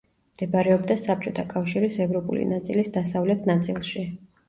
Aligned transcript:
მდებარეობდა 0.37 0.97
საბჭოთა 1.01 1.45
კავშირის 1.53 1.99
ევროპული 2.09 2.51
ნაწილის 2.57 2.93
დასავლეთ 3.01 3.51
ნაწილში. 3.55 4.13